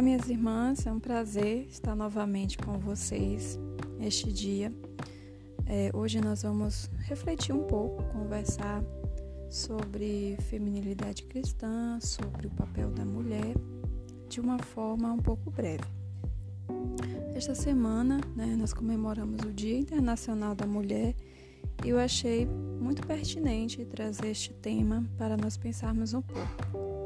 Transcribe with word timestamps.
Olá, 0.00 0.06
minhas 0.06 0.30
irmãs, 0.30 0.86
é 0.86 0.90
um 0.90 0.98
prazer 0.98 1.66
estar 1.68 1.94
novamente 1.94 2.56
com 2.56 2.78
vocês 2.78 3.58
este 4.00 4.32
dia. 4.32 4.72
É, 5.66 5.90
hoje 5.92 6.22
nós 6.22 6.42
vamos 6.42 6.90
refletir 7.00 7.54
um 7.54 7.64
pouco, 7.64 8.02
conversar 8.04 8.82
sobre 9.50 10.38
feminilidade 10.48 11.24
cristã, 11.24 11.98
sobre 12.00 12.46
o 12.46 12.50
papel 12.50 12.90
da 12.92 13.04
mulher, 13.04 13.54
de 14.26 14.40
uma 14.40 14.58
forma 14.58 15.12
um 15.12 15.18
pouco 15.18 15.50
breve. 15.50 15.84
Esta 17.34 17.54
semana, 17.54 18.22
né, 18.34 18.56
nós 18.58 18.72
comemoramos 18.72 19.42
o 19.42 19.52
Dia 19.52 19.76
Internacional 19.76 20.54
da 20.54 20.66
Mulher 20.66 21.14
e 21.84 21.90
eu 21.90 21.98
achei 21.98 22.46
muito 22.46 23.06
pertinente 23.06 23.84
trazer 23.84 24.28
este 24.28 24.54
tema 24.54 25.04
para 25.18 25.36
nós 25.36 25.58
pensarmos 25.58 26.14
um 26.14 26.22
pouco. 26.22 26.99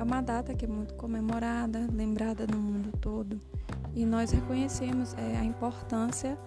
É 0.00 0.02
uma 0.02 0.22
data 0.22 0.54
que 0.54 0.64
é 0.64 0.68
muito 0.68 0.94
comemorada, 0.94 1.86
lembrada 1.92 2.46
no 2.46 2.56
mundo 2.56 2.90
todo, 3.02 3.38
e 3.94 4.06
nós 4.06 4.30
reconhecemos 4.30 5.12
é, 5.12 5.36
a 5.36 5.44
importância 5.44 6.38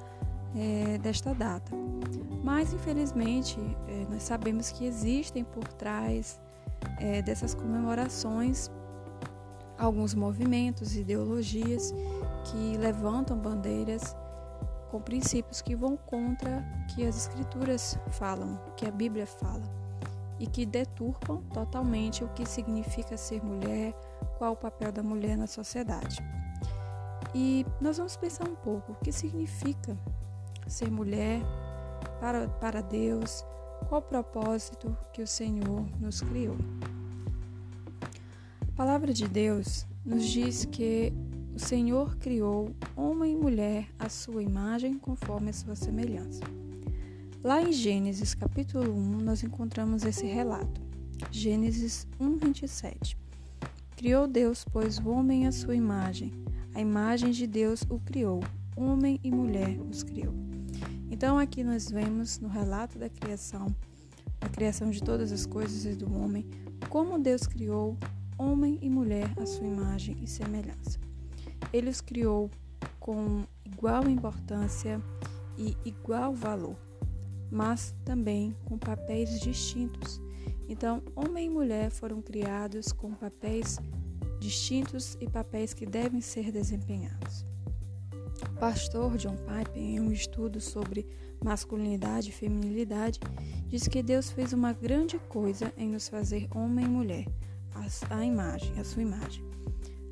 é, 0.55 0.98
desta 0.98 1.35
data. 1.35 1.71
Mas, 2.44 2.73
infelizmente, 2.73 3.59
é, 3.88 4.08
nós 4.09 4.23
sabemos 4.23 4.71
que 4.71 4.88
existem 4.88 5.44
por 5.44 5.67
trás 5.67 6.41
é, 6.97 7.21
dessas 7.21 7.53
comemorações 7.53 8.71
alguns 9.77 10.16
movimentos, 10.16 10.95
ideologias 10.95 11.94
que 12.45 12.75
levantam 12.80 13.38
bandeiras 13.38 14.16
com 14.89 14.99
princípios 14.99 15.61
que 15.61 15.75
vão 15.75 15.95
contra 15.95 16.66
que 16.95 17.05
as 17.05 17.16
escrituras 17.16 17.99
falam, 18.09 18.59
que 18.75 18.88
a 18.88 18.91
Bíblia 18.91 19.27
fala 19.27 19.82
e 20.43 20.45
que 20.45 20.65
deturpam 20.65 21.41
totalmente 21.53 22.21
o 22.21 22.27
que 22.27 22.45
significa 22.45 23.15
ser 23.15 23.41
mulher, 23.41 23.94
qual 24.38 24.52
o 24.52 24.58
papel 24.58 24.91
da 24.91 25.02
mulher 25.02 25.38
na 25.38 25.47
sociedade. 25.47 26.17
E 27.33 27.66
nós 27.80 27.95
vamos 27.95 28.17
pensar 28.17 28.49
um 28.49 28.55
pouco 28.55 28.91
o 28.91 28.95
que 28.95 29.14
significa 29.14 29.97
ser 30.67 30.91
mulher 30.91 31.39
para, 32.19 32.49
para 32.49 32.81
Deus, 32.81 33.45
qual 33.88 34.02
o 34.02 34.03
propósito 34.03 34.97
que 35.14 35.21
o 35.21 35.27
Senhor 35.27 35.86
nos 35.97 36.19
criou. 36.19 36.58
A 38.67 38.75
palavra 38.75 39.14
de 39.14 39.25
Deus 39.25 39.88
nos 40.05 40.25
diz 40.25 40.66
que 40.66 41.14
o 41.55 41.59
Senhor 41.59 42.17
criou 42.17 42.75
homem 42.97 43.31
e 43.31 43.38
mulher 43.38 43.88
à 43.97 44.09
sua 44.09 44.44
imagem 44.44 44.99
conforme 44.99 45.52
a 45.52 45.53
sua 45.53 45.75
semelhança. 45.75 46.44
Lá 47.44 47.61
em 47.61 47.73
Gênesis 47.73 48.33
capítulo 48.33 48.89
1, 48.89 49.19
nós 49.19 49.44
encontramos 49.44 50.05
esse 50.05 50.25
relato. 50.25 50.81
Gênesis 51.30 52.08
1:27. 52.17 53.17
Criou 53.97 54.30
Deus, 54.30 54.63
pois, 54.72 54.97
o 54.97 55.09
homem 55.09 55.45
à 55.45 55.52
sua 55.52 55.75
imagem. 55.75 56.31
A 56.73 56.80
imagem 56.80 57.31
de 57.31 57.45
Deus 57.45 57.81
o 57.89 57.99
criou. 57.99 58.39
Homem 58.77 59.19
e 59.21 59.30
mulher 59.30 59.77
os 59.81 60.03
criou. 60.03 60.33
Então 61.11 61.38
aqui 61.38 61.66
nós 61.66 61.91
vemos 61.91 62.39
no 62.39 62.47
relato 62.47 62.97
da 62.97 63.09
criação, 63.09 63.67
a 64.39 64.47
criação 64.47 64.89
de 64.89 65.03
todas 65.03 65.33
as 65.33 65.45
coisas 65.45 65.83
e 65.83 65.97
do 65.97 66.17
homem, 66.17 66.49
como 66.88 67.19
Deus 67.19 67.45
criou 67.45 67.97
homem 68.38 68.80
e 68.81 68.89
mulher 68.89 69.30
à 69.38 69.45
sua 69.45 69.67
imagem 69.67 70.16
e 70.23 70.27
semelhança. 70.27 70.97
Ele 71.73 71.89
os 71.89 71.99
criou 71.99 72.49
com 73.02 73.44
igual 73.66 74.08
importância 74.08 75.02
e 75.58 75.75
igual 75.83 76.33
valor 76.33 76.77
mas 77.52 77.94
também 78.03 78.55
com 78.66 78.77
papéis 78.77 79.39
distintos. 79.39 80.22
Então, 80.67 81.02
homem 81.16 81.47
e 81.47 81.49
mulher 81.49 81.91
foram 81.91 82.22
criados 82.22 82.91
com 82.91 83.13
papéis 83.13 83.80
distintos 84.39 85.17
e 85.22 85.30
papéis 85.30 85.73
que 85.73 85.86
devem 85.86 86.19
ser 86.19 86.52
desempenhados. 86.52 87.45
O 88.42 88.59
pastor 88.59 89.17
John 89.17 89.36
Piper, 89.36 89.81
em 89.81 89.99
um 89.99 90.11
estudo 90.11 90.59
sobre 90.59 91.08
masculinidade 91.43 92.30
e 92.30 92.33
feminilidade, 92.33 93.20
diz 93.67 93.87
que 93.87 94.04
Deus 94.04 94.31
fez 94.31 94.54
uma 94.54 94.73
grande 94.73 95.17
coisa 95.30 95.73
em 95.77 95.89
nos 95.89 96.08
fazer 96.10 96.48
homem 96.55 96.86
e 96.86 96.89
mulher, 96.89 97.25
a 98.10 98.25
imagem, 98.25 98.77
a 98.80 98.83
sua 98.83 99.02
imagem. 99.02 99.43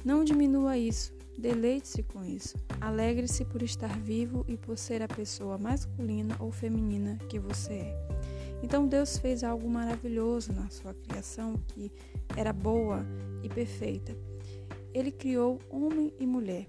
Não 0.03 0.23
diminua 0.23 0.77
isso, 0.77 1.13
Deleite-se 1.41 2.03
com 2.03 2.23
isso. 2.23 2.55
Alegre-se 2.79 3.43
por 3.43 3.63
estar 3.63 3.97
vivo 3.97 4.45
e 4.47 4.55
por 4.55 4.77
ser 4.77 5.01
a 5.01 5.07
pessoa 5.07 5.57
masculina 5.57 6.35
ou 6.39 6.51
feminina 6.51 7.17
que 7.27 7.39
você 7.39 7.73
é. 7.73 8.07
Então 8.61 8.87
Deus 8.87 9.17
fez 9.17 9.43
algo 9.43 9.67
maravilhoso 9.67 10.53
na 10.53 10.69
sua 10.69 10.93
criação 10.93 11.55
que 11.69 11.91
era 12.37 12.53
boa 12.53 13.03
e 13.41 13.49
perfeita. 13.49 14.15
Ele 14.93 15.11
criou 15.11 15.57
homem 15.67 16.13
e 16.19 16.27
mulher. 16.27 16.67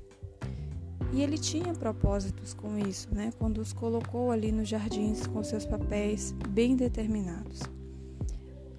E 1.12 1.21
ele 1.21 1.37
tinha 1.37 1.75
propósitos 1.75 2.55
com 2.55 2.78
isso, 2.78 3.15
né? 3.15 3.31
Quando 3.38 3.59
os 3.59 3.75
colocou 3.75 4.31
ali 4.31 4.50
nos 4.50 4.71
jardins 4.71 5.27
com 5.27 5.44
seus 5.44 5.66
papéis 5.66 6.32
bem 6.49 6.77
determinados. 6.77 7.61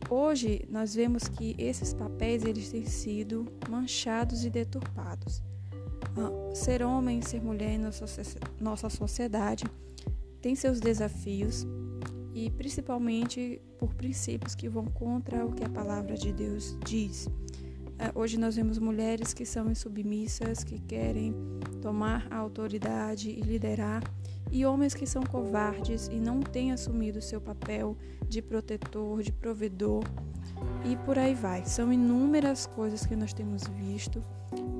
Hoje 0.09 0.65
nós 0.67 0.95
vemos 0.95 1.27
que 1.27 1.55
esses 1.59 1.93
papéis 1.93 2.43
eles 2.43 2.71
têm 2.71 2.85
sido 2.85 3.45
manchados 3.69 4.43
e 4.43 4.49
deturpados. 4.49 5.43
Ah, 6.18 6.53
ser 6.53 6.84
homem 6.84 7.22
ser 7.22 7.41
mulher 7.41 7.72
em 7.72 7.81
nossa 8.59 8.90
sociedade 8.90 9.63
tem 10.41 10.56
seus 10.56 10.79
desafios 10.79 11.66
e 12.34 12.50
principalmente 12.51 13.62
por 13.78 13.94
princípios 13.94 14.56
que 14.56 14.68
vão 14.68 14.85
contra 14.85 15.46
o 15.46 15.53
que 15.53 15.63
a 15.63 15.69
palavra 15.69 16.16
de 16.16 16.34
Deus 16.34 16.78
diz. 16.85 17.29
Ah, 17.97 18.12
hoje 18.16 18.38
nós 18.38 18.56
vemos 18.56 18.78
mulheres 18.79 19.34
que 19.34 19.46
são 19.46 19.72
insubmissas, 19.72 20.63
que 20.63 20.79
querem 20.79 21.34
tomar 21.81 22.28
a 22.30 22.38
autoridade 22.38 23.30
e 23.30 23.41
liderar, 23.41 24.03
e 24.51 24.66
homens 24.66 24.94
que 24.94 25.06
são 25.06 25.24
covardes 25.24 26.07
e 26.07 26.19
não 26.19 26.40
têm 26.40 26.72
assumido 26.72 27.22
seu 27.22 27.40
papel 27.40 27.97
de 28.28 28.41
protetor, 28.41 29.24
de 29.24 29.31
provedor, 29.31 30.03
e 30.85 30.95
por 31.06 31.18
aí 31.18 31.34
vai. 31.34 31.66
São 31.66 31.94
inúmeras 31.94 32.66
coisas 32.66 33.06
que 33.06 33.16
nós 33.16 33.34
temos 33.34 33.63
visto 33.63 34.24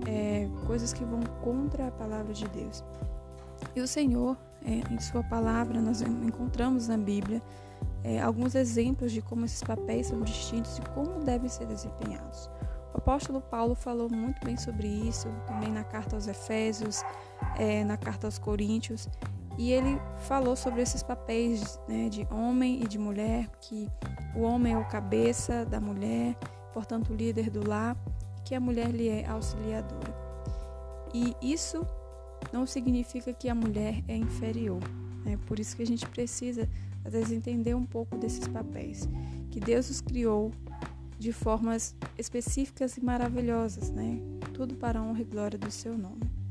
é, 0.08 0.50
coisas 0.66 0.94
que 0.94 1.03
vão 1.03 1.22
contra 1.41 1.88
a 1.88 1.91
palavra 1.91 2.34
de 2.34 2.47
Deus. 2.50 2.84
E 3.75 3.81
o 3.81 3.88
Senhor, 3.88 4.38
é, 4.66 4.94
em 4.94 5.00
Sua 5.00 5.24
palavra, 5.24 5.81
nós 5.81 6.02
encontramos 6.02 6.88
na 6.88 6.97
Bíblia 6.97 7.41
é, 8.03 8.22
alguns 8.22 8.53
exemplos 8.56 9.12
de 9.12 9.22
como 9.22 9.46
esses 9.46 9.64
papéis 9.64 10.08
são 10.08 10.22
distintos 10.22 10.78
e 10.78 10.81
como 10.94 11.24
devem 11.24 11.50
ser 11.50 11.66
desempenhados. 11.66 12.50
O 12.94 12.97
apóstolo 12.97 13.41
Paulo 13.41 13.74
falou 13.74 14.09
muito 14.09 14.46
bem 14.46 14.56
sobre 14.56 14.88
isso, 14.88 15.28
também 15.47 15.72
na 15.72 15.84
carta 15.84 16.16
aos 16.16 16.28
Efésios, 16.28 17.03
é, 17.58 17.84
na 17.84 17.97
carta 17.97 18.28
aos 18.28 18.38
Coríntios, 18.38 19.09
e 19.58 19.72
ele 19.72 20.00
falou 20.18 20.56
sobre 20.56 20.81
esses 20.81 21.02
papéis 21.02 21.80
né, 21.88 22.09
de 22.09 22.28
homem 22.31 22.81
e 22.84 22.88
de 22.88 23.00
mulher, 23.00 23.50
que 23.62 23.90
o 24.35 24.41
homem 24.41 24.74
é 24.74 24.78
o 24.78 24.85
cabeça 24.85 25.66
da 25.66 25.80
mulher, 25.80 26.35
portanto, 26.72 27.14
o 27.14 27.16
líder 27.16 27.50
do 27.50 27.68
lar, 27.68 27.96
que 28.46 28.56
a 28.56 28.59
mulher 28.59 28.90
lhe 28.90 29.08
é 29.08 29.26
auxiliadora. 29.28 30.14
E 31.14 31.36
isso 31.42 31.86
não 32.52 32.66
significa 32.66 33.34
que 33.34 33.48
a 33.48 33.56
mulher 33.56 34.04
é 34.08 34.16
inferior. 34.16 34.81
É 35.26 35.38
por 35.38 35.59
isso 35.59 35.76
que 35.76 35.84
a 35.84 35.88
gente 35.88 36.06
precisa, 36.08 36.68
às 37.06 37.14
vezes, 37.14 37.32
entender 37.32 37.76
um 37.76 37.86
pouco 37.86 38.18
desses 38.18 38.48
papéis. 38.48 39.08
Que 39.52 39.59
Deus 39.59 39.90
os 39.90 40.02
criou 40.02 40.52
de 41.18 41.32
formas 41.32 41.96
específicas 42.18 42.98
e 42.98 43.03
maravilhosas, 43.03 43.90
né? 43.90 44.20
Tudo 44.53 44.76
para 44.76 45.00
a 45.00 45.03
honra 45.03 45.22
e 45.22 45.26
glória 45.26 45.58
do 45.58 45.72
seu 45.72 45.98
nome. 45.98 46.43